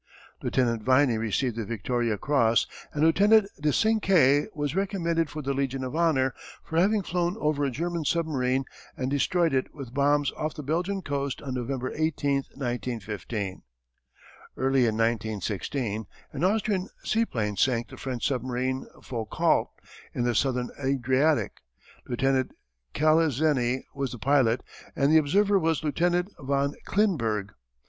"Lieutenant 0.41 0.81
Viney 0.81 1.19
received 1.19 1.55
the 1.55 1.63
Victoria 1.63 2.17
Cross 2.17 2.65
and 2.91 3.03
Lieutenant 3.03 3.47
de 3.61 3.71
Sincay 3.71 4.47
was 4.51 4.75
recommended 4.75 5.29
for 5.29 5.43
the 5.43 5.53
Legion 5.53 5.83
of 5.83 5.95
Honour 5.95 6.33
for 6.63 6.79
having 6.79 7.03
flown 7.03 7.37
over 7.37 7.63
a 7.63 7.69
German 7.69 8.03
submarine 8.03 8.65
and 8.97 9.11
destroyed 9.11 9.53
it 9.53 9.75
with 9.75 9.93
bombs 9.93 10.31
off 10.35 10.55
the 10.55 10.63
Belgian 10.63 11.03
coast 11.03 11.39
on 11.43 11.53
November 11.53 11.91
18, 11.93 12.33
1915. 12.55 13.61
"Early 14.57 14.87
in 14.87 14.95
1916 14.97 16.07
an 16.33 16.43
Austrian 16.43 16.89
seaplane 17.03 17.55
sank 17.55 17.89
the 17.89 17.97
French 17.97 18.25
submarine 18.25 18.87
Foucault 19.03 19.69
in 20.15 20.23
the 20.23 20.33
southern 20.33 20.71
Adriatic. 20.83 21.57
Lieutenant 22.07 22.53
Calezeny 22.95 23.83
was 23.93 24.13
the 24.13 24.17
pilot 24.17 24.63
and 24.95 25.11
the 25.11 25.17
observer 25.19 25.59
was 25.59 25.83
Lieutenant 25.83 26.29
von 26.39 26.73
Klinburg. 26.87 27.51